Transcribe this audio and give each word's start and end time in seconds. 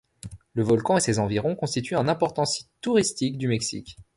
Le 0.55 0.63
volcan 0.63 0.97
et 0.97 0.99
ses 0.99 1.19
environs 1.19 1.55
constituent 1.55 1.95
un 1.95 2.07
important 2.07 2.43
site 2.43 2.71
touristique 2.81 3.37
du 3.37 3.47
Mexique. 3.47 3.97